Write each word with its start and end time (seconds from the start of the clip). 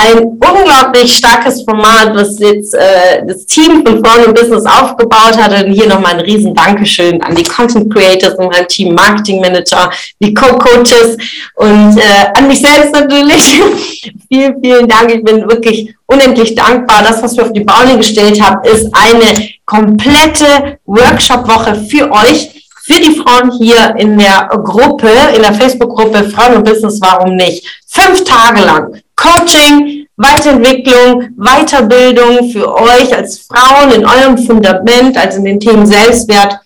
Ein 0.00 0.18
unglaublich 0.18 1.16
starkes 1.16 1.62
Format, 1.62 2.14
was 2.14 2.38
jetzt 2.38 2.72
äh, 2.72 3.26
das 3.26 3.44
Team 3.46 3.84
von 3.84 4.04
Frauen 4.04 4.26
im 4.26 4.34
Business 4.34 4.64
aufgebaut 4.64 5.36
hat. 5.36 5.64
Und 5.64 5.72
hier 5.72 5.88
nochmal 5.88 6.14
ein 6.14 6.20
riesen 6.20 6.54
Dankeschön 6.54 7.20
an 7.22 7.34
die 7.34 7.42
Content 7.42 7.92
Creators 7.92 8.34
und 8.34 8.52
mein 8.52 8.68
Team 8.68 8.94
Marketing 8.94 9.40
Manager, 9.40 9.90
die 10.20 10.32
Co-Coaches 10.32 11.16
und 11.56 11.98
äh, 11.98 12.26
an 12.36 12.46
mich 12.46 12.60
selbst 12.60 12.92
natürlich. 12.92 13.60
vielen, 14.28 14.62
vielen 14.62 14.86
Dank. 14.86 15.12
Ich 15.12 15.24
bin 15.24 15.48
wirklich 15.48 15.92
unendlich 16.06 16.54
dankbar. 16.54 17.02
Das, 17.02 17.20
was 17.20 17.36
wir 17.36 17.44
auf 17.44 17.52
die 17.52 17.64
Beine 17.64 17.96
gestellt 17.96 18.40
haben, 18.40 18.64
ist 18.64 18.88
eine 18.92 19.48
komplette 19.66 20.78
Workshop-Woche 20.86 21.86
für 21.90 22.12
euch 22.12 22.57
für 22.88 23.00
die 23.00 23.20
Frauen 23.20 23.52
hier 23.52 23.94
in 23.98 24.16
der 24.16 24.48
Gruppe, 24.64 25.10
in 25.36 25.42
der 25.42 25.52
Facebook-Gruppe 25.52 26.30
Frauen 26.30 26.56
und 26.56 26.64
Business, 26.64 26.98
warum 27.02 27.36
nicht? 27.36 27.66
Fünf 27.86 28.24
Tage 28.24 28.64
lang 28.64 29.02
Coaching, 29.14 30.06
Weiterentwicklung, 30.16 31.28
Weiterbildung 31.36 32.50
für 32.50 32.74
euch 32.74 33.14
als 33.14 33.40
Frauen 33.40 33.92
in 33.92 34.06
eurem 34.06 34.38
Fundament, 34.38 35.18
also 35.18 35.38
in 35.38 35.44
den 35.44 35.60
Themen 35.60 35.86
Selbstwert, 35.86 36.58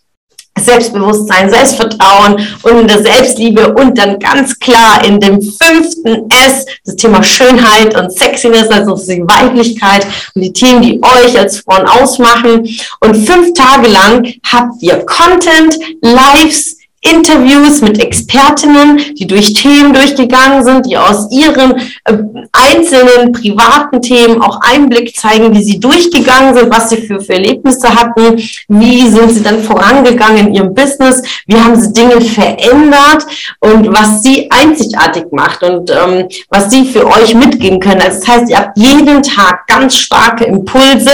Selbstbewusstsein, 0.58 1.50
Selbstvertrauen 1.50 2.36
und 2.62 2.80
in 2.80 2.86
der 2.86 3.02
Selbstliebe 3.02 3.72
und 3.74 3.96
dann 3.96 4.18
ganz 4.18 4.58
klar 4.58 5.04
in 5.04 5.18
dem 5.18 5.40
fünften 5.40 6.28
S, 6.30 6.66
das 6.84 6.96
Thema 6.96 7.22
Schönheit 7.22 7.96
und 7.96 8.12
Sexiness, 8.12 8.68
also 8.68 8.94
die 8.94 9.22
Weiblichkeit 9.22 10.06
und 10.34 10.42
die 10.42 10.52
Themen, 10.52 10.82
die 10.82 11.00
euch 11.02 11.38
als 11.38 11.60
Frauen 11.60 11.86
ausmachen. 11.86 12.68
Und 13.00 13.26
fünf 13.26 13.54
Tage 13.54 13.88
lang 13.88 14.26
habt 14.50 14.82
ihr 14.82 15.04
Content, 15.06 15.78
Lives, 16.02 16.76
Interviews 17.02 17.80
mit 17.80 17.98
Expertinnen, 17.98 18.98
die 19.16 19.26
durch 19.26 19.54
Themen 19.54 19.92
durchgegangen 19.92 20.64
sind, 20.64 20.86
die 20.86 20.96
aus 20.96 21.30
ihren 21.32 21.76
äh, 22.04 22.16
einzelnen 22.52 23.32
privaten 23.32 24.00
Themen 24.00 24.40
auch 24.40 24.60
Einblick 24.60 25.16
zeigen, 25.16 25.52
wie 25.52 25.64
sie 25.64 25.80
durchgegangen 25.80 26.54
sind, 26.54 26.70
was 26.70 26.90
sie 26.90 26.98
für, 26.98 27.20
für 27.20 27.34
Erlebnisse 27.34 27.92
hatten, 27.92 28.40
wie 28.68 29.08
sind 29.08 29.32
sie 29.32 29.42
dann 29.42 29.62
vorangegangen 29.64 30.46
in 30.46 30.54
ihrem 30.54 30.74
Business, 30.74 31.22
wie 31.46 31.56
haben 31.56 31.78
sie 31.80 31.92
Dinge 31.92 32.20
verändert 32.20 33.26
und 33.58 33.92
was 33.92 34.22
sie 34.22 34.48
einzigartig 34.50 35.24
macht 35.32 35.64
und 35.64 35.90
ähm, 35.90 36.28
was 36.50 36.70
sie 36.70 36.84
für 36.84 37.04
euch 37.06 37.34
mitgeben 37.34 37.80
können. 37.80 38.00
Also 38.00 38.20
das 38.20 38.28
heißt, 38.28 38.50
ihr 38.50 38.58
habt 38.58 38.78
jeden 38.78 39.22
Tag 39.24 39.66
ganz 39.66 39.96
starke 39.96 40.44
Impulse 40.44 41.10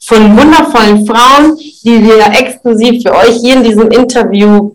von 0.00 0.36
wundervollen 0.36 1.06
Frauen, 1.06 1.56
die 1.56 2.02
wir 2.02 2.26
exklusiv 2.26 3.02
für 3.02 3.14
euch 3.14 3.36
hier 3.40 3.54
in 3.54 3.62
diesem 3.62 3.88
Interview 3.90 4.72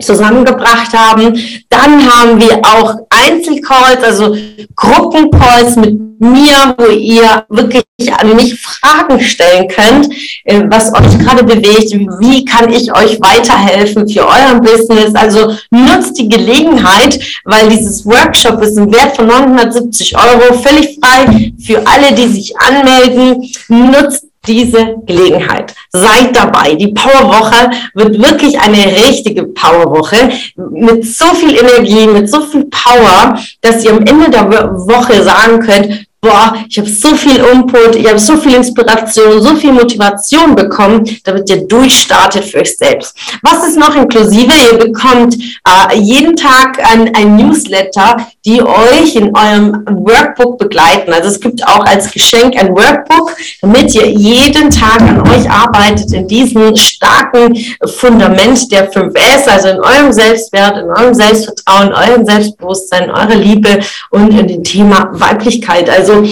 zusammengebracht 0.00 0.92
haben. 0.92 1.34
Dann 1.68 2.06
haben 2.06 2.40
wir 2.40 2.58
auch 2.62 2.96
Einzelcalls, 3.10 4.02
also 4.02 4.36
Gruppencalls 4.76 5.76
mit 5.76 5.98
mir, 6.20 6.74
wo 6.76 6.86
ihr 6.86 7.44
wirklich 7.48 7.84
an 8.12 8.34
mich 8.34 8.60
Fragen 8.60 9.20
stellen 9.20 9.68
könnt, 9.68 10.08
äh, 10.44 10.62
was 10.68 10.92
euch 10.92 11.18
gerade 11.18 11.44
bewegt, 11.44 11.92
wie 12.20 12.44
kann 12.44 12.70
ich 12.72 12.92
euch 12.96 13.20
weiterhelfen 13.20 14.08
für 14.08 14.26
euer 14.26 14.60
Business. 14.60 15.14
Also 15.14 15.56
nutzt 15.70 16.18
die 16.18 16.28
Gelegenheit, 16.28 17.18
weil 17.44 17.68
dieses 17.68 18.04
Workshop 18.04 18.60
ist 18.62 18.76
ein 18.78 18.92
Wert 18.92 19.16
von 19.16 19.26
970 19.26 20.16
Euro, 20.16 20.54
völlig 20.60 20.98
frei 21.00 21.52
für 21.64 21.86
alle, 21.86 22.14
die 22.14 22.28
sich 22.28 22.58
anmelden. 22.58 23.48
Nutzt 23.68 24.27
diese 24.46 24.96
Gelegenheit. 25.06 25.74
Seid 25.90 26.34
dabei. 26.34 26.74
Die 26.74 26.88
Powerwoche 26.88 27.70
wird 27.94 28.18
wirklich 28.18 28.58
eine 28.58 28.86
richtige 29.08 29.44
Powerwoche 29.44 30.30
mit 30.70 31.04
so 31.04 31.26
viel 31.34 31.56
Energie, 31.56 32.06
mit 32.06 32.30
so 32.30 32.40
viel 32.42 32.64
Power, 32.66 33.38
dass 33.60 33.84
ihr 33.84 33.92
am 33.92 34.04
Ende 34.04 34.30
der 34.30 34.48
Woche 34.50 35.22
sagen 35.22 35.60
könnt, 35.60 36.07
boah, 36.20 36.64
ich 36.68 36.78
habe 36.78 36.88
so 36.88 37.14
viel 37.14 37.36
Input, 37.36 37.94
ich 37.96 38.08
habe 38.08 38.18
so 38.18 38.36
viel 38.36 38.54
Inspiration, 38.54 39.40
so 39.40 39.54
viel 39.54 39.72
Motivation 39.72 40.54
bekommen, 40.54 41.04
damit 41.24 41.48
ihr 41.48 41.66
durchstartet 41.66 42.44
für 42.44 42.58
euch 42.58 42.76
selbst. 42.76 43.16
Was 43.42 43.68
ist 43.68 43.78
noch 43.78 43.94
inklusive? 43.94 44.52
Ihr 44.72 44.78
bekommt 44.78 45.36
äh, 45.36 45.96
jeden 45.96 46.34
Tag 46.34 46.78
ein, 46.84 47.14
ein 47.14 47.36
Newsletter, 47.36 48.16
die 48.44 48.60
euch 48.62 49.14
in 49.14 49.36
eurem 49.36 49.84
Workbook 49.86 50.58
begleiten. 50.58 51.12
Also 51.12 51.28
es 51.28 51.40
gibt 51.40 51.66
auch 51.66 51.84
als 51.84 52.10
Geschenk 52.10 52.56
ein 52.56 52.70
Workbook, 52.70 53.36
damit 53.60 53.94
ihr 53.94 54.10
jeden 54.10 54.70
Tag 54.70 55.00
an 55.02 55.20
euch 55.28 55.48
arbeitet 55.48 56.12
in 56.12 56.26
diesem 56.26 56.74
starken 56.98 57.56
Fundament 57.86 58.70
der 58.72 58.92
5S, 58.92 59.48
also 59.48 59.68
in 59.68 59.78
eurem 59.78 60.12
Selbstwert, 60.12 60.78
in 60.78 60.90
eurem 60.90 61.14
Selbstvertrauen, 61.14 61.92
eurem 61.92 62.24
Selbstbewusstsein, 62.24 63.04
in 63.04 63.10
eurer 63.10 63.36
Liebe 63.36 63.78
und 64.10 64.30
in 64.36 64.48
dem 64.48 64.64
Thema 64.64 65.08
Weiblichkeit. 65.12 65.88
Also 65.88 66.24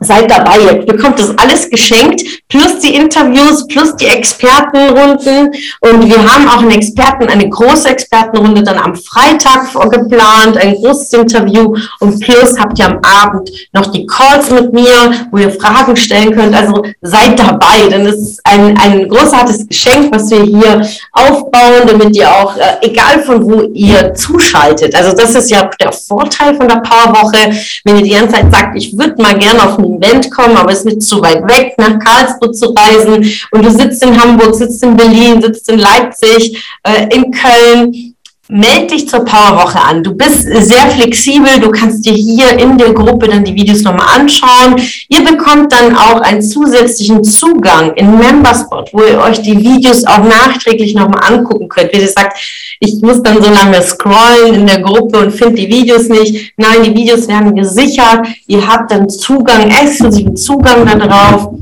seid 0.00 0.30
dabei, 0.30 0.58
ihr 0.60 0.86
bekommt 0.86 1.18
das 1.18 1.36
alles 1.38 1.68
geschenkt, 1.68 2.22
plus 2.48 2.78
die 2.80 2.94
Interviews, 2.94 3.66
plus 3.66 3.94
die 3.96 4.06
Expertenrunden. 4.06 5.52
Und 5.80 6.08
wir 6.08 6.18
haben 6.18 6.48
auch 6.48 6.62
einen 6.62 6.70
Experten, 6.70 7.28
eine 7.28 7.48
große 7.48 7.88
Expertenrunde 7.88 8.62
dann 8.62 8.78
am 8.78 8.94
Freitag 8.94 9.68
vorgeplant, 9.68 10.56
ein 10.56 10.74
großes 10.74 11.12
Interview. 11.12 11.76
Und 12.00 12.18
plus 12.20 12.58
habt 12.58 12.78
ihr 12.78 12.86
am 12.86 12.98
Abend 13.02 13.50
noch 13.72 13.86
die 13.92 14.06
Calls 14.06 14.50
mit 14.50 14.72
mir, 14.72 15.12
wo 15.30 15.38
ihr 15.38 15.50
Fragen 15.50 15.94
stellen 15.96 16.32
könnt. 16.32 16.54
Also 16.54 16.82
seid 17.02 17.38
dabei, 17.38 17.88
denn 17.90 18.06
es 18.06 18.16
ist 18.16 18.40
ein, 18.44 18.76
ein 18.78 19.06
großartiges 19.06 19.68
Geschenk, 19.68 20.14
was 20.14 20.30
wir 20.30 20.42
hier 20.42 20.80
aufbauen, 21.12 21.86
damit 21.86 22.16
ihr 22.16 22.30
auch, 22.30 22.56
äh, 22.56 22.86
egal 22.86 23.22
von 23.22 23.44
wo 23.44 23.62
ihr 23.74 24.14
zuschaltet. 24.14 24.94
Also 24.94 25.14
das 25.14 25.34
ist 25.34 25.50
ja 25.50 25.68
der 25.80 25.92
Vorteil 25.92 26.54
von 26.54 26.68
der 26.68 26.76
Powerwoche, 26.76 27.52
wenn 27.84 27.96
ihr 27.96 28.02
die 28.02 28.10
ganze 28.10 28.34
Zeit 28.34 28.52
sagt, 28.52 28.76
ich 28.76 28.96
würde 28.96 29.20
mal 29.20 29.38
gerne 29.38 29.62
auf 29.62 29.78
ein 29.78 29.89
Event 29.96 30.30
kommen, 30.30 30.56
aber 30.56 30.72
es 30.72 30.80
ist 30.80 30.84
nicht 30.86 31.02
zu 31.02 31.20
weit 31.20 31.42
weg, 31.48 31.74
nach 31.78 31.98
Karlsruhe 31.98 32.52
zu 32.52 32.74
reisen. 32.74 33.30
Und 33.50 33.64
du 33.64 33.70
sitzt 33.70 34.02
in 34.04 34.20
Hamburg, 34.20 34.54
sitzt 34.54 34.82
in 34.82 34.96
Berlin, 34.96 35.40
sitzt 35.40 35.68
in 35.70 35.78
Leipzig, 35.78 36.62
äh, 36.82 37.14
in 37.14 37.30
Köln 37.30 38.09
meld 38.50 38.90
dich 38.90 39.08
zur 39.08 39.24
Powerwoche 39.24 39.80
an. 39.80 40.02
Du 40.02 40.14
bist 40.14 40.42
sehr 40.42 40.90
flexibel, 40.90 41.60
du 41.60 41.70
kannst 41.70 42.04
dir 42.04 42.12
hier 42.12 42.58
in 42.58 42.76
der 42.76 42.92
Gruppe 42.92 43.28
dann 43.28 43.44
die 43.44 43.54
Videos 43.54 43.82
nochmal 43.82 44.20
anschauen. 44.20 44.76
Ihr 45.08 45.24
bekommt 45.24 45.72
dann 45.72 45.96
auch 45.96 46.20
einen 46.20 46.42
zusätzlichen 46.42 47.22
Zugang 47.24 47.92
in 47.94 48.18
Memberspot, 48.18 48.90
wo 48.92 49.02
ihr 49.02 49.20
euch 49.20 49.40
die 49.42 49.56
Videos 49.56 50.04
auch 50.04 50.24
nachträglich 50.24 50.94
nochmal 50.94 51.32
angucken 51.32 51.68
könnt. 51.68 51.92
Wie 51.92 52.00
gesagt, 52.00 52.38
ich 52.80 53.00
muss 53.00 53.22
dann 53.22 53.42
so 53.42 53.50
lange 53.50 53.80
scrollen 53.82 54.54
in 54.54 54.66
der 54.66 54.80
Gruppe 54.80 55.18
und 55.18 55.32
finde 55.32 55.54
die 55.54 55.68
Videos 55.68 56.08
nicht. 56.08 56.52
Nein, 56.56 56.82
die 56.84 56.94
Videos 56.94 57.28
werden 57.28 57.54
gesichert. 57.54 58.26
Ihr 58.46 58.66
habt 58.66 58.90
dann 58.90 59.08
Zugang, 59.08 59.70
exklusiven 59.70 60.36
Zugang 60.36 60.86
darauf. 60.86 61.54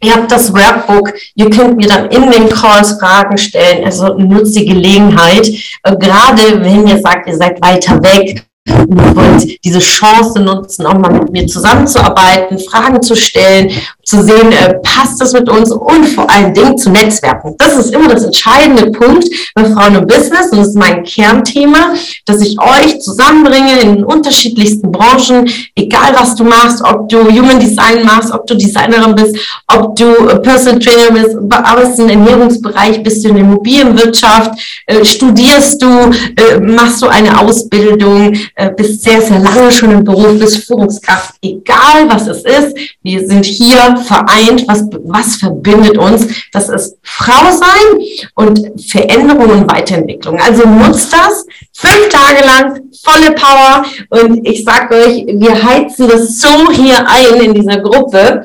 Ihr 0.00 0.14
habt 0.14 0.30
das 0.30 0.52
Workbook, 0.52 1.12
ihr 1.34 1.50
könnt 1.50 1.76
mir 1.76 1.88
dann 1.88 2.08
in 2.10 2.30
den 2.30 2.48
Calls 2.48 2.92
Fragen 3.00 3.36
stellen, 3.36 3.84
also 3.84 4.14
nutzt 4.14 4.56
die 4.56 4.64
Gelegenheit, 4.64 5.48
äh, 5.82 5.96
gerade 5.96 6.62
wenn 6.62 6.86
ihr 6.86 7.00
sagt, 7.00 7.26
ihr 7.28 7.36
seid 7.36 7.60
weiter 7.60 8.00
weg 8.02 8.44
und 8.68 9.16
wollt 9.16 9.64
diese 9.64 9.78
Chance 9.80 10.40
nutzen, 10.40 10.86
auch 10.86 10.98
mal 10.98 11.12
mit 11.12 11.30
mir 11.30 11.46
zusammenzuarbeiten, 11.46 12.58
Fragen 12.58 13.02
zu 13.02 13.14
stellen, 13.14 13.70
zu 14.08 14.22
sehen, 14.22 14.52
äh, 14.52 14.72
passt 14.82 15.20
das 15.20 15.34
mit 15.34 15.50
uns 15.50 15.70
und 15.70 16.06
vor 16.06 16.30
allen 16.30 16.54
Dingen 16.54 16.78
zu 16.78 16.88
netzwerken. 16.88 17.54
Das 17.58 17.76
ist 17.76 17.92
immer 17.92 18.08
das 18.08 18.24
entscheidende 18.24 18.90
Punkt 18.90 19.28
bei 19.54 19.66
Frauen 19.66 19.96
im 19.96 20.06
Business 20.06 20.50
und 20.50 20.60
das 20.60 20.68
ist 20.68 20.78
mein 20.78 21.04
Kernthema, 21.04 21.92
dass 22.24 22.40
ich 22.40 22.56
euch 22.58 23.00
zusammenbringe 23.00 23.80
in 23.80 24.04
unterschiedlichsten 24.04 24.90
Branchen, 24.90 25.46
egal 25.76 26.14
was 26.18 26.34
du 26.36 26.44
machst, 26.44 26.82
ob 26.82 27.10
du 27.10 27.18
Human 27.18 27.60
Design 27.60 28.02
machst, 28.06 28.32
ob 28.32 28.46
du 28.46 28.54
Designerin 28.54 29.14
bist, 29.14 29.36
ob 29.66 29.94
du 29.94 30.06
äh, 30.06 30.38
Personal 30.38 30.78
Trainer 30.78 31.10
bist, 31.12 31.36
arbeitest 31.50 31.98
im 31.98 32.08
Ernährungsbereich, 32.08 33.02
bist 33.02 33.22
du 33.22 33.28
in 33.28 33.34
der 33.34 33.44
Immobilienwirtschaft, 33.44 34.58
äh, 34.86 35.04
studierst 35.04 35.82
du, 35.82 35.86
äh, 35.86 36.58
machst 36.58 37.02
du 37.02 37.08
eine 37.08 37.38
Ausbildung, 37.38 38.34
äh, 38.54 38.70
bist 38.74 39.02
sehr, 39.02 39.20
sehr 39.20 39.38
lange 39.38 39.70
schon 39.70 39.90
im 39.90 40.02
Beruf, 40.02 40.38
bist 40.38 40.66
Führungskraft, 40.66 41.34
egal 41.42 42.08
was 42.08 42.26
es 42.26 42.38
ist. 42.44 42.74
Wir 43.02 43.26
sind 43.26 43.44
hier 43.44 43.97
vereint, 44.00 44.64
was, 44.66 44.84
was 45.04 45.36
verbindet 45.36 45.98
uns. 45.98 46.26
Das 46.52 46.68
ist 46.68 46.96
Frau 47.02 47.50
sein 47.50 48.02
und 48.34 48.82
Veränderung 48.88 49.50
und 49.50 49.70
Weiterentwicklung. 49.70 50.38
Also 50.40 50.66
nutzt 50.66 51.12
das 51.12 51.44
fünf 51.72 52.08
Tage 52.08 52.44
lang, 52.44 52.80
volle 53.02 53.32
Power. 53.32 53.84
Und 54.10 54.46
ich 54.46 54.64
sage 54.64 54.94
euch, 54.94 55.26
wir 55.26 55.62
heizen 55.62 56.08
das 56.08 56.40
so 56.40 56.70
hier 56.70 57.06
ein 57.08 57.40
in 57.40 57.54
dieser 57.54 57.78
Gruppe 57.78 58.44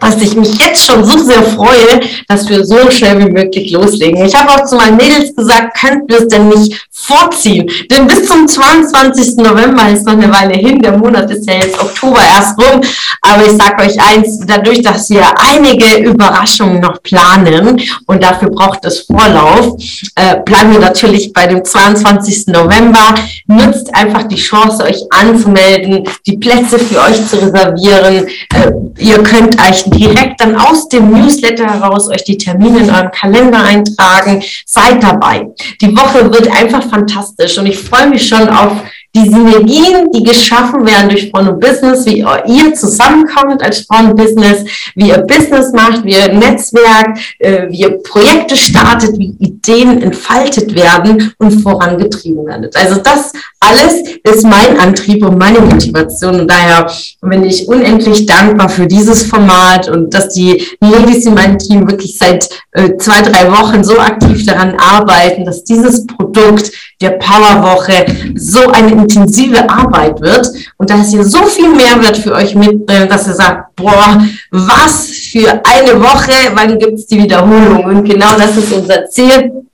dass 0.00 0.20
ich 0.20 0.34
mich 0.34 0.58
jetzt 0.58 0.84
schon 0.84 1.02
so 1.04 1.16
sehr 1.18 1.42
freue, 1.42 2.00
dass 2.28 2.48
wir 2.48 2.64
so 2.64 2.90
schnell 2.90 3.20
wie 3.20 3.30
möglich 3.30 3.70
loslegen. 3.72 4.24
Ich 4.24 4.34
habe 4.34 4.50
auch 4.50 4.66
zu 4.66 4.76
meinen 4.76 4.96
Mädels 4.96 5.34
gesagt, 5.34 5.78
könnt 5.80 6.10
ihr 6.12 6.18
es 6.18 6.28
denn 6.28 6.48
nicht 6.48 6.86
vorziehen? 6.94 7.68
Denn 7.90 8.06
bis 8.06 8.26
zum 8.26 8.46
22. 8.46 9.36
November 9.36 9.90
ist 9.90 10.06
noch 10.06 10.14
eine 10.14 10.32
Weile 10.32 10.54
hin. 10.54 10.80
Der 10.80 10.96
Monat 10.96 11.30
ist 11.30 11.48
ja 11.48 11.56
jetzt 11.56 11.78
Oktober 11.80 12.20
erst 12.20 12.58
rum. 12.58 12.80
Aber 13.20 13.44
ich 13.44 13.52
sage 13.52 13.82
euch 13.82 14.00
eins, 14.00 14.38
dadurch, 14.46 14.82
dass 14.82 15.10
wir 15.10 15.26
einige 15.38 15.96
Überraschungen 15.98 16.80
noch 16.80 17.02
planen 17.02 17.80
und 18.06 18.22
dafür 18.22 18.50
braucht 18.50 18.84
es 18.84 19.00
Vorlauf, 19.00 19.76
äh, 20.14 20.36
bleiben 20.44 20.72
wir 20.72 20.80
natürlich 20.80 21.32
bei 21.32 21.46
dem 21.46 21.64
22. 21.64 22.48
November. 22.48 23.14
Nutzt 23.46 23.94
einfach 23.94 24.24
die 24.24 24.36
Chance, 24.36 24.84
euch 24.84 25.02
anzumelden, 25.10 26.04
die 26.26 26.36
Plätze 26.36 26.78
für 26.78 27.00
euch 27.00 27.26
zu 27.26 27.36
reservieren. 27.36 28.26
Äh, 28.26 28.70
ihr 28.98 29.22
könnt 29.22 29.60
euch 29.60 29.84
direkt 29.86 30.40
dann 30.40 30.56
aus 30.56 30.88
dem 30.88 31.10
Newsletter 31.10 31.66
heraus 31.66 32.08
euch 32.08 32.24
die 32.24 32.38
Termine 32.38 32.80
in 32.80 32.90
eurem 32.90 33.10
Kalender 33.10 33.62
eintragen. 33.62 34.42
Seid 34.66 35.02
dabei. 35.02 35.46
Die 35.80 35.96
Woche 35.96 36.32
wird 36.32 36.48
einfach 36.54 36.83
fantastisch 36.88 37.58
und 37.58 37.66
ich 37.66 37.78
freue 37.78 38.08
mich 38.08 38.28
schon 38.28 38.48
auf 38.48 38.82
die 39.16 39.28
Synergien, 39.28 40.10
die 40.12 40.24
geschaffen 40.24 40.84
werden 40.84 41.08
durch 41.08 41.30
Frauen 41.30 41.48
und 41.48 41.60
Business, 41.60 42.04
wie 42.04 42.18
ihr 42.18 42.74
zusammenkommt 42.74 43.62
als 43.62 43.80
Frauen 43.80 44.10
und 44.10 44.16
Business, 44.16 44.64
wie 44.96 45.08
ihr 45.08 45.18
Business 45.18 45.72
macht, 45.72 46.04
wie 46.04 46.12
ihr 46.12 46.32
Netzwerk, 46.32 47.18
äh, 47.38 47.68
wie 47.70 47.80
ihr 47.80 48.02
Projekte 48.02 48.56
startet, 48.56 49.16
wie 49.18 49.36
Ideen 49.38 50.02
entfaltet 50.02 50.74
werden 50.74 51.32
und 51.38 51.62
vorangetrieben 51.62 52.44
werdet. 52.46 52.76
Also 52.76 53.00
das 53.00 53.32
alles 53.60 54.02
ist 54.22 54.44
mein 54.44 54.78
Antrieb 54.78 55.24
und 55.24 55.38
meine 55.38 55.60
Motivation. 55.60 56.40
Und 56.40 56.50
daher 56.50 56.90
bin 57.22 57.44
ich 57.44 57.68
unendlich 57.68 58.26
dankbar 58.26 58.68
für 58.68 58.86
dieses 58.86 59.24
Format 59.24 59.88
und 59.88 60.12
dass 60.12 60.30
die 60.30 60.66
Ladies 60.80 61.24
in 61.26 61.34
meinem 61.34 61.58
Team 61.58 61.88
wirklich 61.88 62.18
seit 62.18 62.48
äh, 62.72 62.96
zwei, 62.96 63.22
drei 63.22 63.50
Wochen 63.50 63.82
so 63.84 63.98
aktiv 63.98 64.44
daran 64.44 64.74
arbeiten, 64.78 65.44
dass 65.44 65.64
dieses 65.64 66.06
Produkt 66.06 66.72
der 67.00 67.10
Powerwoche 67.10 68.06
so 68.34 68.70
eine 68.70 68.92
intensive 68.92 69.68
Arbeit 69.68 70.20
wird 70.20 70.50
und 70.76 70.90
dass 70.90 71.12
ihr 71.12 71.24
so 71.24 71.42
viel 71.44 71.68
Mehrwert 71.68 72.16
für 72.18 72.32
euch 72.32 72.54
mitbringt, 72.54 73.10
dass 73.10 73.26
ihr 73.26 73.34
sagt, 73.34 73.76
boah, 73.76 74.22
was 74.50 75.08
für 75.10 75.60
eine 75.64 76.00
Woche, 76.00 76.52
wann 76.54 76.78
gibt's 76.78 77.06
die 77.06 77.22
Wiederholung? 77.22 77.84
Und 77.84 78.04
genau 78.04 78.36
das 78.38 78.56
ist 78.56 78.72
unser 78.72 79.06
Ziel 79.06 79.64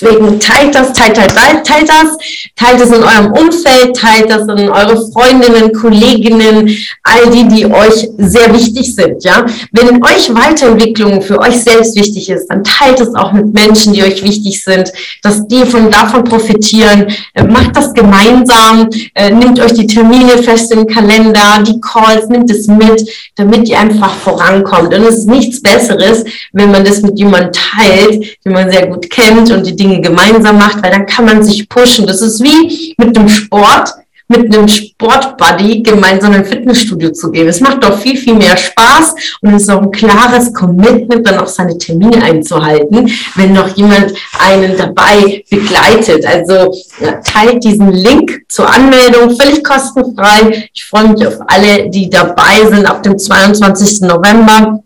Deswegen 0.00 0.40
teilt 0.40 0.74
das, 0.74 0.92
teilt, 0.92 1.16
teilt, 1.16 1.34
teilt, 1.34 1.64
teilt 1.64 1.88
das, 1.88 2.16
teilt 2.56 2.80
es 2.80 2.88
in 2.88 3.02
eurem 3.02 3.32
Umfeld, 3.32 3.96
teilt 3.96 4.30
das 4.30 4.42
in 4.42 4.68
eure 4.68 5.10
Freundinnen, 5.12 5.72
Kolleginnen, 5.72 6.76
all 7.02 7.30
die, 7.30 7.46
die 7.46 7.66
euch 7.66 8.08
sehr 8.18 8.52
wichtig 8.52 8.94
sind, 8.94 9.22
ja. 9.22 9.44
Wenn 9.72 10.02
euch 10.02 10.34
Weiterentwicklung 10.34 11.22
für 11.22 11.38
euch 11.38 11.62
selbst 11.62 11.96
wichtig 11.96 12.28
ist, 12.28 12.48
dann 12.48 12.64
teilt 12.64 13.00
es 13.00 13.14
auch 13.14 13.32
mit 13.32 13.52
Menschen, 13.52 13.92
die 13.92 14.02
euch 14.02 14.22
wichtig 14.22 14.62
sind, 14.64 14.92
dass 15.22 15.46
die 15.46 15.64
von 15.64 15.90
davon 15.90 16.24
profitieren. 16.24 17.06
Äh, 17.34 17.44
macht 17.44 17.76
das 17.76 17.92
gemeinsam, 17.94 18.88
äh, 19.14 19.30
nehmt 19.30 19.60
euch 19.60 19.74
die 19.74 19.86
Termine 19.86 20.42
fest 20.42 20.72
im 20.72 20.86
Kalender, 20.86 21.62
die 21.66 21.80
Calls, 21.80 22.28
nimmt 22.28 22.50
es 22.50 22.66
mit, 22.66 23.08
damit 23.36 23.68
ihr 23.68 23.78
einfach 23.78 24.14
vorankommt. 24.14 24.94
Und 24.94 25.04
es 25.04 25.18
ist 25.18 25.28
nichts 25.28 25.62
Besseres, 25.62 26.24
wenn 26.52 26.70
man 26.70 26.84
das 26.84 27.02
mit 27.02 27.18
jemandem 27.18 27.52
teilt, 27.52 28.44
den 28.44 28.52
man 28.52 28.70
sehr 28.70 28.86
gut 28.86 29.08
kennt 29.10 29.50
und 29.50 29.66
die 29.66 29.84
die 29.84 29.93
Dinge 29.94 30.00
gemeinsam 30.00 30.58
macht, 30.58 30.82
weil 30.82 30.90
dann 30.90 31.06
kann 31.06 31.24
man 31.24 31.42
sich 31.42 31.68
pushen. 31.68 32.06
Das 32.06 32.20
ist 32.20 32.42
wie 32.42 32.94
mit 32.98 33.16
dem 33.16 33.28
Sport, 33.28 33.94
mit 34.26 34.54
einem 34.54 34.66
Sportbuddy 34.66 35.82
gemeinsam 35.82 36.32
im 36.32 36.44
Fitnessstudio 36.46 37.12
zu 37.12 37.30
gehen. 37.30 37.46
Es 37.46 37.60
macht 37.60 37.84
doch 37.84 37.98
viel, 37.98 38.16
viel 38.16 38.34
mehr 38.34 38.56
Spaß 38.56 39.14
und 39.42 39.54
es 39.54 39.62
ist 39.62 39.70
auch 39.70 39.82
ein 39.82 39.90
klares 39.90 40.52
Commitment, 40.54 41.28
dann 41.28 41.38
auch 41.38 41.46
seine 41.46 41.76
Termine 41.76 42.22
einzuhalten, 42.22 43.10
wenn 43.34 43.52
noch 43.52 43.68
jemand 43.76 44.14
einen 44.38 44.76
dabei 44.78 45.44
begleitet. 45.50 46.24
Also 46.24 46.74
teilt 47.22 47.62
diesen 47.62 47.92
Link 47.92 48.44
zur 48.48 48.68
Anmeldung, 48.68 49.36
völlig 49.38 49.62
kostenfrei. 49.62 50.70
Ich 50.72 50.86
freue 50.86 51.08
mich 51.08 51.26
auf 51.26 51.38
alle, 51.46 51.90
die 51.90 52.08
dabei 52.08 52.64
sind 52.66 52.86
ab 52.86 53.02
dem 53.02 53.18
22. 53.18 54.00
November. 54.00 54.83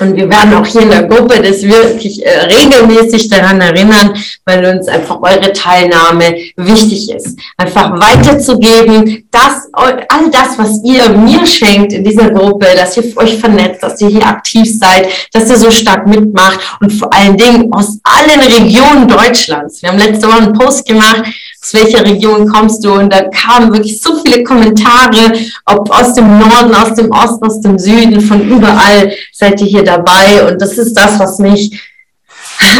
Und 0.00 0.16
wir 0.16 0.28
werden 0.30 0.54
auch 0.54 0.66
hier 0.66 0.82
in 0.82 0.90
der 0.90 1.04
Gruppe 1.04 1.40
das 1.42 1.62
wirklich 1.62 2.24
äh, 2.24 2.40
regelmäßig 2.46 3.28
daran 3.28 3.60
erinnern, 3.60 4.14
weil 4.44 4.64
uns 4.64 4.88
einfach 4.88 5.20
eure 5.20 5.52
Teilnahme 5.52 6.36
wichtig 6.56 7.10
ist. 7.10 7.38
Einfach 7.56 7.92
weiterzugeben, 8.00 9.28
dass 9.30 9.68
all 9.72 10.30
das, 10.30 10.58
was 10.58 10.82
ihr 10.84 11.08
mir 11.10 11.46
schenkt 11.46 11.92
in 11.92 12.02
dieser 12.02 12.30
Gruppe, 12.30 12.66
dass 12.74 12.96
ihr 12.96 13.16
euch 13.16 13.38
vernetzt, 13.38 13.82
dass 13.82 14.00
ihr 14.00 14.08
hier 14.08 14.26
aktiv 14.26 14.66
seid, 14.78 15.08
dass 15.32 15.50
ihr 15.50 15.56
so 15.56 15.70
stark 15.70 16.06
mitmacht 16.06 16.58
und 16.80 16.90
vor 16.92 17.12
allen 17.12 17.36
Dingen 17.36 17.72
aus 17.72 17.98
allen 18.02 18.40
Regionen 18.40 19.06
Deutschlands. 19.06 19.82
Wir 19.82 19.90
haben 19.90 19.98
letzte 19.98 20.26
Woche 20.26 20.38
einen 20.38 20.52
Post 20.54 20.86
gemacht, 20.86 21.24
aus 21.62 21.74
welcher 21.74 22.04
Region 22.04 22.48
kommst 22.48 22.84
du? 22.84 22.92
Und 22.94 23.12
da 23.12 23.24
kamen 23.24 23.72
wirklich 23.72 24.00
so 24.00 24.16
viele 24.22 24.42
Kommentare, 24.42 25.32
ob 25.66 25.90
aus 25.90 26.14
dem 26.14 26.38
Norden, 26.38 26.74
aus 26.74 26.94
dem 26.94 27.10
Osten, 27.10 27.46
aus 27.46 27.60
dem 27.60 27.78
Süden, 27.78 28.20
von 28.20 28.48
überall 28.48 29.12
seid 29.32 29.60
ihr 29.60 29.66
hier 29.66 29.84
dabei. 29.84 30.48
Und 30.48 30.60
das 30.60 30.78
ist 30.78 30.94
das, 30.94 31.18
was 31.18 31.38
mich 31.38 31.78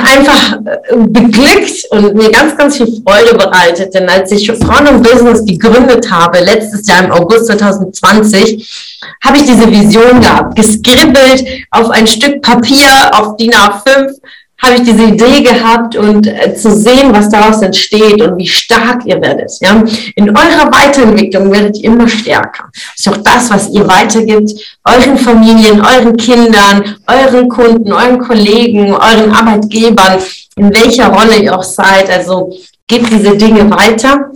einfach 0.02 0.58
äh, 0.64 0.96
beglückt 0.96 1.84
und 1.90 2.14
mir 2.14 2.30
ganz, 2.30 2.56
ganz 2.56 2.76
viel 2.76 3.02
Freude 3.04 3.34
bereitet. 3.34 3.94
Denn 3.94 4.08
als 4.08 4.32
ich 4.32 4.50
Frauen 4.50 4.88
und 4.88 5.02
Business 5.02 5.44
gegründet 5.44 6.10
habe, 6.10 6.40
letztes 6.40 6.86
Jahr 6.86 7.04
im 7.04 7.12
August 7.12 7.46
2020, 7.46 8.98
habe 9.24 9.36
ich 9.36 9.44
diese 9.44 9.70
Vision 9.70 10.20
gehabt, 10.20 10.56
geskribbelt 10.56 11.44
auf 11.70 11.90
ein 11.90 12.06
Stück 12.06 12.42
Papier, 12.42 13.10
auf 13.12 13.36
DIN 13.36 13.52
A5 13.52 14.14
habe 14.60 14.74
ich 14.74 14.82
diese 14.82 15.04
Idee 15.04 15.42
gehabt 15.42 15.96
und 15.96 16.26
äh, 16.26 16.54
zu 16.54 16.70
sehen, 16.70 17.12
was 17.12 17.28
daraus 17.30 17.62
entsteht 17.62 18.20
und 18.20 18.36
wie 18.36 18.46
stark 18.46 19.04
ihr 19.06 19.20
werdet. 19.20 19.50
Ja? 19.60 19.82
In 20.16 20.28
eurer 20.30 20.70
Weiterentwicklung 20.70 21.50
werdet 21.50 21.78
ihr 21.78 21.84
immer 21.84 22.08
stärker. 22.08 22.64
Das 22.72 23.06
ist 23.06 23.08
auch 23.08 23.22
das, 23.22 23.50
was 23.50 23.70
ihr 23.70 23.86
weitergibt, 23.88 24.52
euren 24.84 25.16
Familien, 25.16 25.80
euren 25.80 26.16
Kindern, 26.16 26.96
euren 27.06 27.48
Kunden, 27.48 27.92
euren 27.92 28.18
Kollegen, 28.18 28.92
euren 28.92 29.32
Arbeitgebern, 29.32 30.18
in 30.56 30.74
welcher 30.74 31.08
Rolle 31.08 31.38
ihr 31.38 31.56
auch 31.56 31.62
seid. 31.62 32.10
Also 32.10 32.52
gebt 32.86 33.10
diese 33.10 33.36
Dinge 33.36 33.70
weiter 33.70 34.30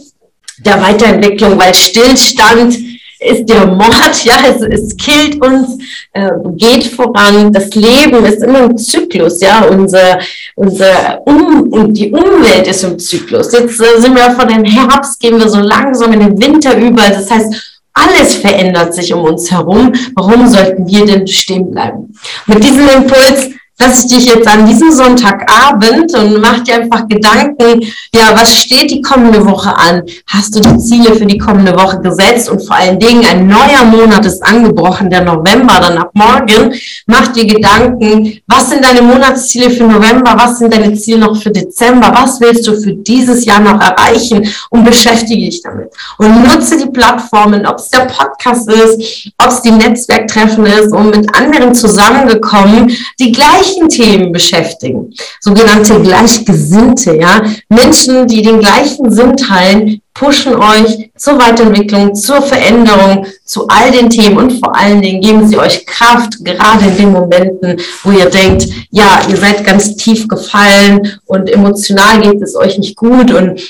der 0.58 0.80
Weiterentwicklung, 0.80 1.58
weil 1.58 1.74
Stillstand 1.74 2.76
ist 3.24 3.48
der 3.48 3.66
Mord, 3.66 4.24
ja, 4.24 4.34
es, 4.48 4.62
es 4.62 4.96
killt 4.96 5.44
uns, 5.44 5.78
äh, 6.12 6.30
geht 6.56 6.86
voran. 6.86 7.52
Das 7.52 7.74
Leben 7.74 8.24
ist 8.24 8.42
immer 8.42 8.64
ein 8.64 8.78
Zyklus, 8.78 9.40
ja, 9.40 9.64
unser, 9.64 10.18
unser 10.54 11.20
um, 11.26 11.72
und 11.72 11.94
die 11.94 12.10
Umwelt 12.10 12.66
ist 12.66 12.84
im 12.84 12.98
Zyklus. 12.98 13.52
Jetzt 13.52 13.80
äh, 13.80 14.00
sind 14.00 14.14
wir 14.14 14.30
von 14.32 14.48
den 14.48 14.64
Herbst, 14.64 15.18
gehen 15.20 15.38
wir 15.38 15.48
so 15.48 15.60
langsam 15.60 16.12
in 16.12 16.20
den 16.20 16.40
Winter 16.40 16.76
über. 16.76 17.02
Das 17.08 17.30
heißt, 17.30 17.80
alles 17.94 18.34
verändert 18.34 18.94
sich 18.94 19.12
um 19.14 19.24
uns 19.24 19.50
herum. 19.50 19.92
Warum 20.14 20.48
sollten 20.48 20.86
wir 20.86 21.06
denn 21.06 21.26
stehen 21.26 21.70
bleiben? 21.70 22.14
Mit 22.46 22.62
diesem 22.62 22.88
Impuls 22.88 23.50
lass 23.78 24.04
ich 24.04 24.10
dich 24.10 24.26
jetzt 24.26 24.46
an 24.46 24.66
diesem 24.66 24.92
Sonntagabend 24.92 26.14
und 26.16 26.40
mach 26.40 26.60
dir 26.60 26.76
einfach 26.76 27.08
Gedanken, 27.08 27.82
ja, 28.14 28.32
was 28.34 28.54
steht 28.54 28.90
die 28.90 29.02
kommende 29.02 29.44
Woche 29.44 29.76
an? 29.76 30.02
Hast 30.28 30.54
du 30.54 30.60
die 30.60 30.78
Ziele 30.78 31.14
für 31.16 31.26
die 31.26 31.38
kommende 31.38 31.74
Woche 31.74 32.00
gesetzt? 32.00 32.48
Und 32.48 32.64
vor 32.64 32.76
allen 32.76 32.98
Dingen, 32.98 33.24
ein 33.24 33.46
neuer 33.46 33.84
Monat 33.84 34.24
ist 34.26 34.42
angebrochen, 34.44 35.10
der 35.10 35.22
November, 35.22 35.80
dann 35.80 35.98
ab 35.98 36.10
morgen. 36.14 36.74
Mach 37.06 37.28
dir 37.28 37.46
Gedanken, 37.46 38.38
was 38.46 38.70
sind 38.70 38.84
deine 38.84 39.02
Monatsziele 39.02 39.70
für 39.70 39.84
November? 39.84 40.34
Was 40.36 40.58
sind 40.58 40.72
deine 40.72 40.94
Ziele 40.94 41.18
noch 41.18 41.36
für 41.40 41.50
Dezember? 41.50 42.12
Was 42.14 42.40
willst 42.40 42.66
du 42.66 42.80
für 42.80 42.94
dieses 42.94 43.44
Jahr 43.44 43.60
noch 43.60 43.80
erreichen? 43.80 44.46
Und 44.70 44.84
beschäftige 44.84 45.46
dich 45.46 45.62
damit. 45.62 45.88
Und 46.18 46.44
nutze 46.44 46.78
die 46.78 46.90
Plattformen, 46.90 47.66
ob 47.66 47.78
es 47.78 47.88
der 47.88 48.06
Podcast 48.06 48.70
ist, 48.70 49.30
ob 49.38 49.48
es 49.48 49.62
die 49.62 49.72
Netzwerktreffen 49.72 50.64
ist 50.66 50.92
und 50.92 51.16
mit 51.16 51.34
anderen 51.34 51.74
zusammengekommen, 51.74 52.96
die 53.18 53.32
gleich 53.32 53.63
gleichen 53.64 53.88
Themen 53.88 54.32
beschäftigen. 54.32 55.12
Sogenannte 55.40 56.00
Gleichgesinnte, 56.00 57.16
ja. 57.16 57.42
Menschen, 57.68 58.26
die 58.26 58.42
den 58.42 58.60
gleichen 58.60 59.10
Sinn 59.10 59.36
teilen, 59.36 60.00
pushen 60.12 60.54
euch 60.54 61.10
zur 61.16 61.38
Weiterentwicklung, 61.38 62.14
zur 62.14 62.40
Veränderung, 62.42 63.26
zu 63.44 63.66
all 63.68 63.90
den 63.90 64.10
Themen 64.10 64.36
und 64.36 64.52
vor 64.52 64.76
allen 64.76 65.02
Dingen 65.02 65.20
geben 65.20 65.48
sie 65.48 65.58
euch 65.58 65.84
Kraft, 65.86 66.44
gerade 66.44 66.86
in 66.86 66.96
den 66.96 67.12
Momenten, 67.12 67.80
wo 68.04 68.12
ihr 68.12 68.30
denkt, 68.30 68.66
ja, 68.90 69.20
ihr 69.28 69.36
seid 69.36 69.64
ganz 69.64 69.96
tief 69.96 70.28
gefallen 70.28 71.18
und 71.24 71.50
emotional 71.50 72.20
geht 72.20 72.42
es 72.42 72.54
euch 72.54 72.78
nicht 72.78 72.96
gut 72.96 73.32
und 73.32 73.60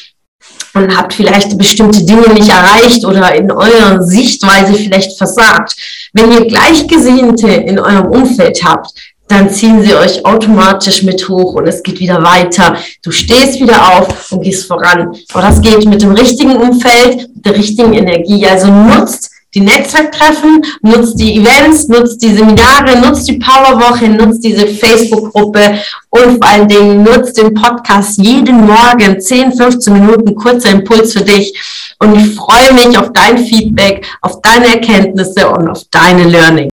und 0.74 0.96
habt 0.96 1.14
vielleicht 1.14 1.56
bestimmte 1.56 2.04
Dinge 2.04 2.28
nicht 2.34 2.48
erreicht 2.48 3.04
oder 3.04 3.32
in 3.34 3.50
eurer 3.50 4.02
Sichtweise 4.02 4.74
vielleicht 4.74 5.16
versagt. 5.16 5.76
Wenn 6.12 6.32
ihr 6.32 6.46
Gleichgesinnte 6.46 7.48
in 7.48 7.78
eurem 7.78 8.06
Umfeld 8.06 8.62
habt, 8.64 8.92
dann 9.28 9.50
ziehen 9.50 9.83
sie 9.83 9.95
euch 9.95 10.25
automatisch 10.25 11.02
mit 11.02 11.28
hoch 11.28 11.54
und 11.54 11.66
es 11.66 11.83
geht 11.83 11.99
wieder 11.99 12.23
weiter. 12.23 12.76
Du 13.02 13.11
stehst 13.11 13.61
wieder 13.61 13.97
auf 13.97 14.31
und 14.33 14.43
gehst 14.43 14.66
voran. 14.66 15.16
Aber 15.33 15.43
das 15.43 15.61
geht 15.61 15.85
mit 15.87 16.02
dem 16.02 16.12
richtigen 16.12 16.57
Umfeld, 16.57 17.28
mit 17.35 17.47
der 17.47 17.57
richtigen 17.57 17.95
Energie. 17.95 18.47
Also 18.47 18.69
nutzt 18.69 19.31
die 19.54 19.61
Netzwerktreffen, 19.61 20.62
nutzt 20.83 21.19
die 21.19 21.37
Events, 21.37 21.87
nutzt 21.88 22.21
die 22.23 22.35
Seminare, 22.35 22.99
nutzt 22.99 23.28
die 23.28 23.38
Powerwoche, 23.38 24.09
nutzt 24.09 24.43
diese 24.43 24.66
Facebook-Gruppe 24.66 25.78
und 26.11 26.43
vor 26.43 26.50
allen 26.50 26.69
Dingen 26.69 27.04
nutzt 27.04 27.38
den 27.38 27.54
Podcast 27.54 28.19
jeden 28.19 28.66
Morgen 28.66 29.21
10, 29.21 29.52
15 29.52 29.93
Minuten 29.93 30.35
kurzer 30.35 30.71
Impuls 30.71 31.12
für 31.12 31.23
dich. 31.23 31.54
Und 32.00 32.16
ich 32.16 32.35
freue 32.35 32.73
mich 32.75 32.99
auf 32.99 33.12
dein 33.12 33.38
Feedback, 33.38 34.04
auf 34.21 34.40
deine 34.43 34.66
Erkenntnisse 34.66 35.49
und 35.49 35.69
auf 35.69 35.83
deine 35.90 36.25
Learning. 36.25 36.69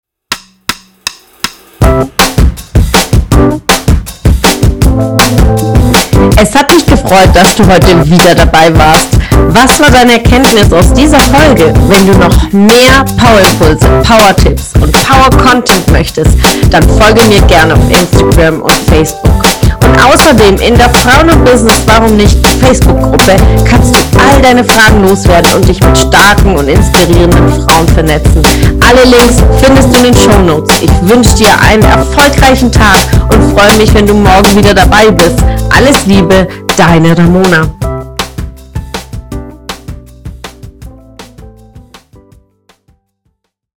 Es 6.42 6.56
hat 6.56 6.74
mich 6.74 6.84
gefreut, 6.88 7.30
dass 7.36 7.56
du 7.56 7.64
heute 7.68 8.04
wieder 8.10 8.34
dabei 8.34 8.76
warst. 8.76 9.10
Was 9.50 9.80
war 9.80 9.92
deine 9.92 10.14
Erkenntnis 10.14 10.74
aus 10.74 10.92
dieser 10.92 11.20
Folge? 11.20 11.72
Wenn 11.88 12.08
du 12.08 12.18
noch 12.18 12.52
mehr 12.52 13.06
Power-Impulse, 13.16 13.88
Power-Tipps 14.04 14.74
und 14.82 14.92
Power-Content 14.92 15.92
möchtest, 15.92 16.32
dann 16.72 16.82
folge 16.98 17.22
mir 17.30 17.42
gerne 17.44 17.76
auf 17.76 17.92
Instagram 17.92 18.60
und 18.64 18.74
Facebook. 18.90 19.51
Und 19.92 20.00
außerdem 20.06 20.56
in 20.62 20.78
der 20.78 20.90
Frauen 20.90 21.30
und 21.30 21.44
Business 21.44 21.82
Warum 21.86 22.16
nicht 22.16 22.38
Facebook-Gruppe 22.62 23.36
kannst 23.66 23.94
du 23.94 24.00
all 24.20 24.42
deine 24.42 24.64
Fragen 24.64 25.06
loswerden 25.06 25.54
und 25.56 25.68
dich 25.68 25.82
mit 25.82 25.98
starken 25.98 26.56
und 26.56 26.70
inspirierenden 26.70 27.50
Frauen 27.50 27.88
vernetzen. 27.90 28.42
Alle 28.88 29.04
Links 29.04 29.44
findest 29.62 29.94
du 29.94 29.98
in 29.98 30.14
den 30.14 30.16
Show 30.16 30.42
Notes. 30.46 30.82
Ich 30.82 30.92
wünsche 31.10 31.36
dir 31.36 31.60
einen 31.60 31.84
erfolgreichen 31.84 32.72
Tag 32.72 33.06
und 33.34 33.58
freue 33.58 33.78
mich, 33.78 33.94
wenn 33.94 34.08
du 34.08 34.14
morgen 34.14 34.56
wieder 34.56 34.74
dabei 34.74 35.12
bist. 35.12 35.40
Alles 35.76 36.06
Liebe, 36.06 36.48
deine 36.78 37.18
Ramona. 37.18 37.68